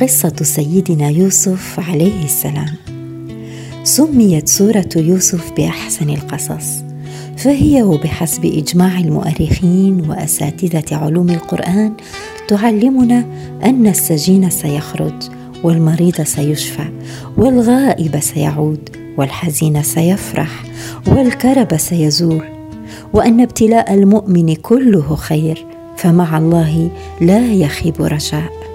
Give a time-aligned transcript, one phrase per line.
[0.00, 2.74] قصة سيدنا يوسف عليه السلام.
[3.84, 6.84] سميت سورة يوسف بأحسن القصص
[7.36, 11.92] فهي وبحسب إجماع المؤرخين وأساتذة علوم القرآن
[12.48, 13.24] تعلمنا
[13.64, 15.14] أن السجين سيخرج
[15.62, 16.84] والمريض سيشفى
[17.36, 18.88] والغائب سيعود
[19.18, 20.64] والحزين سيفرح
[21.06, 22.44] والكرب سيزول
[23.12, 25.66] وأن ابتلاء المؤمن كله خير
[25.96, 28.73] فمع الله لا يخيب رجاء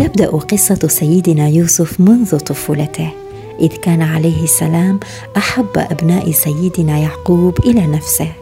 [0.00, 3.10] تبدأ قصة سيدنا يوسف منذ طفولته
[3.60, 5.00] إذ كان عليه السلام
[5.36, 8.32] أحب أبناء سيدنا يعقوب إلى نفسه.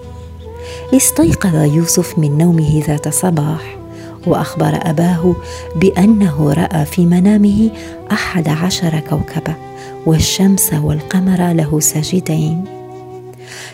[0.94, 3.76] استيقظ يوسف من نومه ذات صباح
[4.26, 5.36] وأخبر أباه
[5.76, 7.70] بأنه رأى في منامه
[8.12, 9.54] أحد عشر كوكبا
[10.06, 12.64] والشمس والقمر له ساجدين.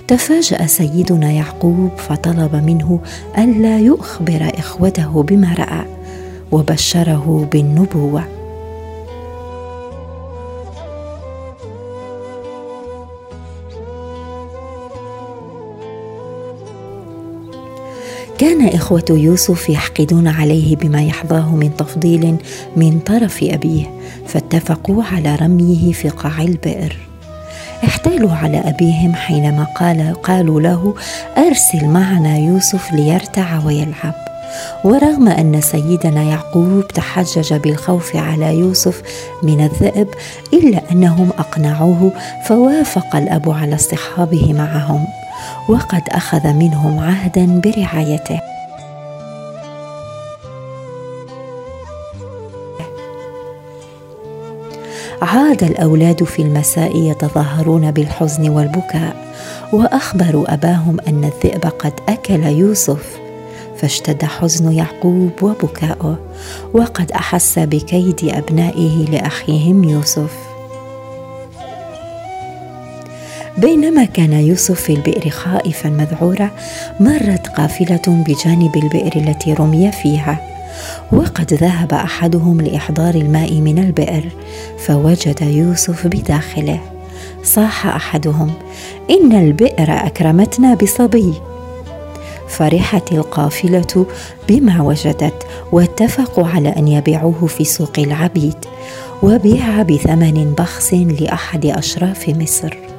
[0.09, 3.01] تفاجأ سيدنا يعقوب فطلب منه
[3.39, 5.94] ألا يخبر إخوته بما رأى.
[6.55, 8.24] وبشره بالنبوة.
[18.38, 22.36] كان إخوة يوسف يحقدون عليه بما يحظاه من تفضيل
[22.77, 23.86] من طرف أبيه
[24.27, 26.96] فاتفقوا على رميه في قاع البئر.
[27.84, 30.94] احتالوا على أبيهم حينما قال قالوا له
[31.39, 34.23] أرسل معنا يوسف ليرتع ويلعب.
[34.84, 39.02] ورغم أن سيدنا يعقوب تحجج بالخوف على يوسف
[39.42, 40.08] من الذئب
[40.52, 42.12] إلا أنهم أقنعوه
[42.44, 45.06] فوافق الأب على اصطحابه معهم
[45.69, 48.41] وقد أخذ منهم عهدا برعايته.
[55.22, 59.16] عاد الأولاد في المساء يتظاهرون بالحزن والبكاء
[59.72, 63.23] وأخبروا أباهم أن الذئب قد أكل يوسف.
[63.77, 66.19] فاشتد حزن يعقوب وبكاؤه
[66.75, 70.33] وقد أحس بكيد أبنائه لأخيهم يوسف.
[73.58, 76.51] بينما كان يوسف في البئر خائفا مذعورا
[77.01, 80.39] مرت قافلة بجانب البئر التي رمي فيها
[81.12, 84.24] وقد ذهب أحدهم لإحضار الماء من البئر
[84.79, 86.80] فوجد يوسف بداخله.
[87.45, 88.52] صاح أحدهم
[89.11, 91.35] إن البئر أكرمتنا بصبي.
[92.48, 94.06] فرحت القافلة
[94.48, 98.56] بما وجدت واتفقوا على أن يبيعوه في سوق العبيد
[99.22, 102.93] وبيع بثمن بخس لأحد أشراف مصر.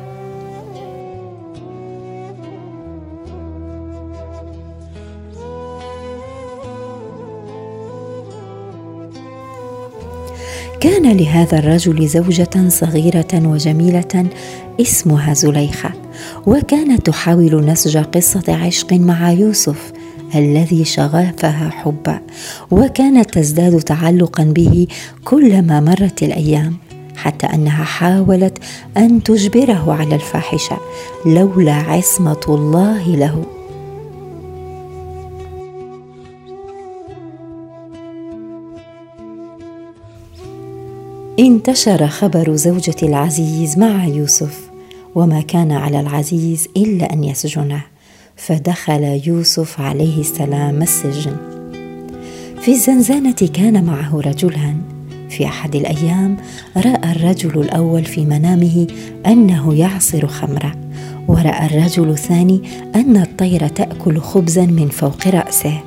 [11.05, 14.25] كان لهذا الرجل زوجة صغيرة وجميلة
[14.81, 15.91] اسمها زليخة
[16.45, 19.91] وكانت تحاول نسج قصة عشق مع يوسف
[20.35, 22.19] الذي شغفها حبا
[22.71, 24.87] وكانت تزداد تعلقا به
[25.23, 26.77] كلما مرت الأيام
[27.15, 28.57] حتى أنها حاولت
[28.97, 30.77] أن تجبره على الفاحشة
[31.25, 33.54] لولا عصمة الله له.
[41.39, 44.69] انتشر خبر زوجة العزيز مع يوسف
[45.15, 47.81] وما كان على العزيز إلا أن يسجنه
[48.35, 51.35] فدخل يوسف عليه السلام السجن.
[52.61, 54.81] في الزنزانة كان معه رجلان.
[55.29, 56.37] في أحد الأيام
[56.77, 58.87] رأى الرجل الأول في منامه
[59.25, 60.75] أنه يعصر خمرة
[61.27, 62.61] ورأى الرجل الثاني
[62.95, 65.81] أن الطير تأكل خبزا من فوق رأسه.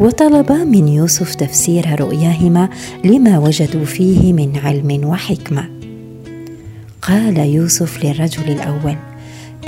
[0.00, 2.68] وطلبا من يوسف تفسير رؤياهما
[3.04, 5.68] لما وجدوا فيه من علم وحكمة.
[7.02, 8.96] قال يوسف للرجل الأول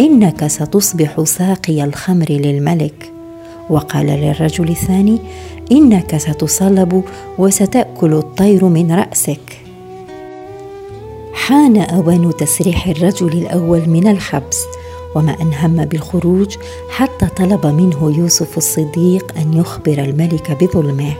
[0.00, 3.12] إنك ستصبح ساقي الخمر للملك.
[3.70, 5.18] وقال للرجل الثاني
[5.72, 7.04] إنك ستصلب
[7.38, 9.58] وستأكل الطير من رأسك.
[11.32, 14.58] حان أوان تسريح الرجل الأول من الحبس
[15.14, 16.56] وما أن هم بالخروج
[16.90, 21.14] حتى طلب منه يوسف الصديق أن يخبر الملك بظلمه.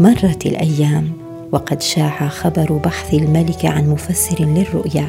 [0.00, 1.12] مرت الأيام
[1.52, 5.08] وقد شاع خبر بحث الملك عن مفسر للرؤيا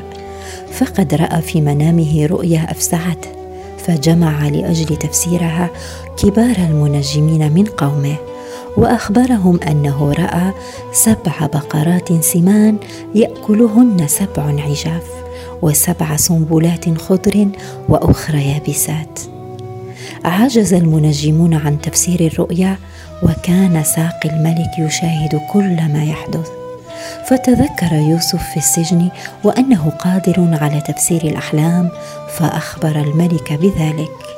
[0.72, 3.30] فقد رأى في منامه رؤيا افزعته
[3.78, 5.70] فجمع لأجل تفسيرها
[6.18, 8.16] كبار المنجمين من قومه.
[8.78, 10.54] وأخبرهم أنه رأى
[10.94, 12.78] سبع بقرات سمان
[13.16, 15.04] يأكلهن سبع عجاف
[15.62, 17.48] وسبع سنبلات خضر
[17.90, 19.20] وأخرى يابسات.
[20.26, 22.78] عجز المنجمون عن تفسير الرؤيا
[23.24, 26.50] وكان ساقي الملك يشاهد كل ما يحدث.
[27.26, 29.10] فتذكر يوسف في السجن
[29.44, 31.90] وأنه قادر على تفسير الأحلام
[32.38, 34.37] فأخبر الملك بذلك.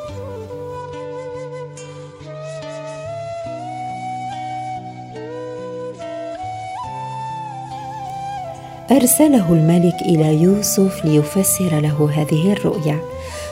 [8.91, 12.99] أرسله الملك إلى يوسف ليفسر له هذه الرؤيا.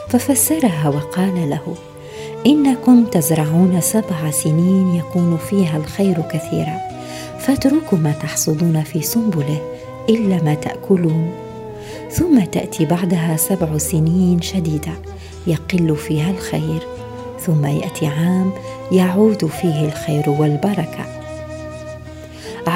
[0.08, 1.74] ففسرها وقال له
[2.46, 6.78] إنكم تزرعون سبع سنين يكون فيها الخير كثيرا
[7.38, 9.60] فاتركوا ما تحصدون في سنبله
[10.08, 11.30] إلا ما تأكلون.
[12.10, 14.92] ثم تأتي بعدها سبع سنين شديدة
[15.46, 16.82] يقل فيها الخير
[17.40, 18.50] ثم يأتي عام
[18.92, 21.17] يعود فيه الخير والبركة.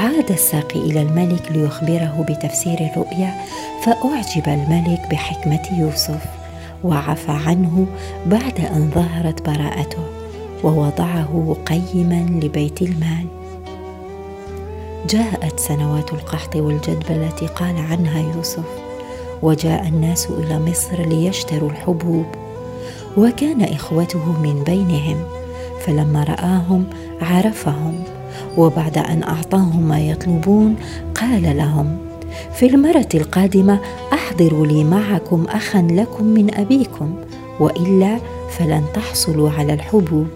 [0.03, 3.35] عاد الساقي إلى الملك ليخبره بتفسير الرؤيا
[3.83, 6.25] فأعجب الملك بحكمة يوسف
[6.85, 7.87] وعفى عنه
[8.27, 10.05] بعد أن ظهرت براءته
[10.65, 13.27] ووضعه قيما لبيت المال.
[15.09, 18.65] جاءت سنوات القحط والجدب التي قال عنها يوسف
[19.43, 22.27] وجاء الناس إلى مصر ليشتروا الحبوب.
[23.17, 25.25] وكان إخوته من بينهم
[25.81, 26.85] فلما رآهم
[27.21, 28.05] عرفهم
[28.56, 30.76] وبعد أن أعطاهم ما يطلبون
[31.14, 31.96] قال لهم
[32.55, 33.81] في المرة القادمة
[34.12, 37.14] احضروا لي معكم أخا لكم من أبيكم
[37.61, 38.19] وإلا
[38.50, 40.26] فلن تحصلوا على الحبوب.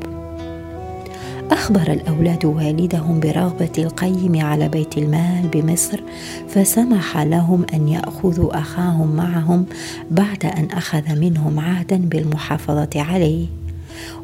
[1.50, 6.00] أخبر الأولاد والدهم برغبة القيم على بيت المال بمصر
[6.48, 9.66] فسمح لهم أن يأخذوا أخاهم معهم
[10.10, 13.46] بعد أن أخذ منهم عهدا بالمحافظة عليه.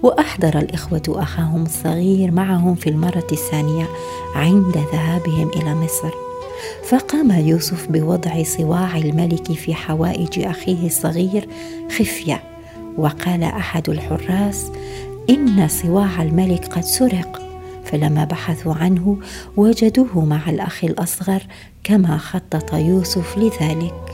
[0.02, 3.88] وأحضر الإخوة أخاهم الصغير معهم في المرة الثانية
[4.34, 6.10] عند ذهابهم إلى مصر.
[6.88, 11.48] فقام يوسف بوضع صواع الملك في حوائج أخيه الصغير
[11.90, 12.42] خفية
[12.96, 14.70] وقال أحد الحراس
[15.30, 17.42] إن صواع الملك قد سرق.
[17.84, 19.19] فلما بحثوا عنه
[19.56, 21.42] وجدوه مع الأخ الأصغر
[21.84, 24.12] كما خطط يوسف لذلك.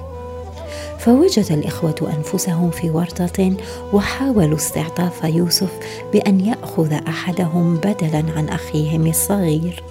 [1.08, 3.56] فوجد الإخوة أنفسهم في ورطة
[3.93, 5.70] وحاولوا استعطاف يوسف
[6.12, 9.82] بأن يأخذ أحدهم بدلا عن أخيهم الصغير.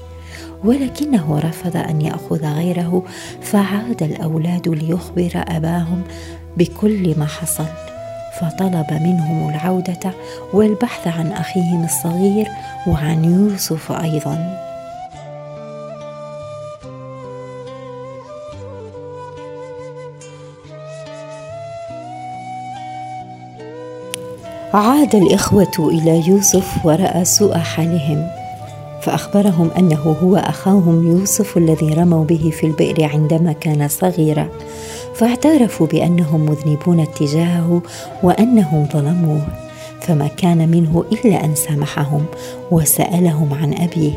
[0.63, 3.03] ولكنه رفض أن يأخذ غيره
[3.41, 6.01] فعاد الأولاد ليخبر أباهم
[6.57, 7.67] بكل ما حصل.
[8.41, 10.11] فطلب منهم العودة
[10.53, 12.47] والبحث عن أخيهم الصغير
[12.87, 14.66] وعن يوسف أيضا.
[24.73, 28.27] عاد الإخوة إلى يوسف وراى سوء حالهم
[29.01, 34.49] فأخبرهم أنه هو أخاهم يوسف الذي رموا به في البئر عندما كان صغيرا
[35.15, 37.81] فاعترفوا بأنهم مذنبون اتجاهه
[38.23, 39.41] وأنهم ظلموه
[40.01, 42.25] فما كان منه إلا أن سامحهم
[42.71, 44.13] وسألهم عن أبيه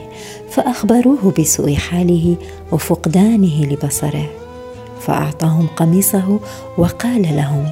[0.51, 2.37] فأخبروه بسوء حاله
[2.73, 4.27] وفقدانه لبصره
[5.01, 6.41] فأعطاهم قميصه
[6.79, 7.71] وقال لهم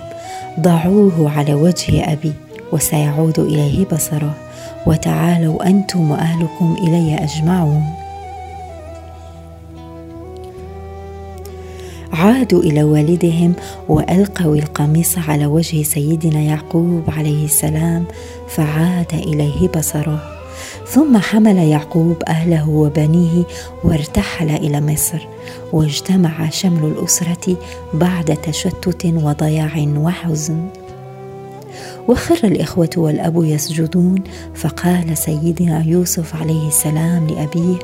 [0.61, 2.48] ضعوه على وجه أبي.
[2.73, 4.35] وسيعود إليه بصره.
[4.87, 7.85] وتعالوا أنتم وأهلكم إلي أجمعون.
[12.13, 13.53] عادوا إلى والدهم
[13.89, 18.05] وألقوا القميص على وجه سيدنا يعقوب عليه السلام
[18.49, 20.21] فعاد إليه بصره.
[20.87, 23.45] ثم حمل يعقوب أهله وبنيه
[23.85, 25.27] وارتحل إلى مصر.
[25.73, 27.57] واجتمع شمل الأسرة
[27.95, 30.67] بعد تشتت وضياع وحزن.
[32.09, 34.21] وخر الإخوة والأب يسجدون.
[34.55, 37.79] فقال سيدنا يوسف عليه السلام لأبيه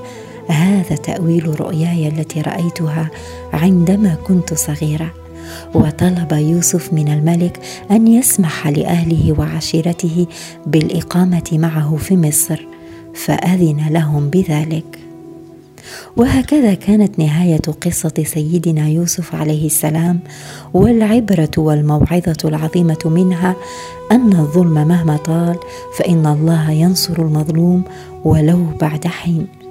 [0.48, 3.10] هذا تأويل رؤياي التي رأيتها
[3.52, 5.10] عندما كنت صغيرة.
[5.74, 7.60] وطلب يوسف من الملك
[7.90, 10.26] أن يسمح لأهله وعشيرته
[10.66, 12.66] بالإقامة معه في مصر
[13.14, 15.03] فأذن لهم بذلك.
[16.16, 20.20] وهكذا كانت نهاية قصة سيدنا يوسف عليه السلام
[20.74, 23.56] والعبرة والموعظة العظيمة منها
[24.12, 25.56] أن الظلم مهما طال
[25.98, 27.82] فإن الله ينصر المظلوم
[28.24, 29.63] ولو بعد حين.